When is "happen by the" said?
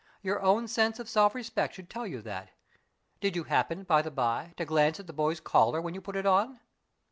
3.43-4.09